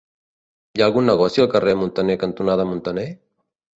[0.77, 3.09] Hi ha algun negoci al carrer Muntaner cantonada Muntaner?